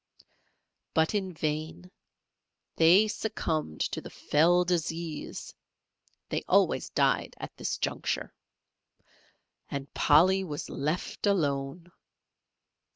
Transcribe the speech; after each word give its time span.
But 0.95 1.13
in 1.13 1.31
vain, 1.31 1.91
they 2.75 3.07
succumbed 3.07 3.81
to 3.81 4.01
the 4.01 4.09
fell 4.09 4.65
disease 4.65 5.53
(they 6.29 6.41
always 6.47 6.89
died 6.89 7.35
at 7.39 7.55
this 7.55 7.77
juncture) 7.77 8.33
and 9.69 9.93
Polly 9.93 10.43
was 10.43 10.71
left 10.71 11.27
alone. 11.27 11.91